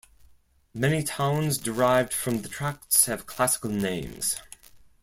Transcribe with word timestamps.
Many 0.73 1.03
towns 1.03 1.59
derived 1.59 2.11
from 2.11 2.41
the 2.41 2.49
tracts 2.49 3.05
have 3.05 3.27
classical 3.27 3.69
names. 3.69 4.37